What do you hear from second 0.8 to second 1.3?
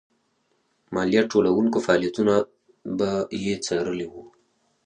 مالیه